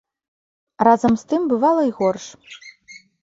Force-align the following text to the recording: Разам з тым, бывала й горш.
Разам 0.87 1.13
з 1.23 1.27
тым, 1.33 1.45
бывала 1.53 1.81
й 1.89 1.91
горш. 1.97 2.25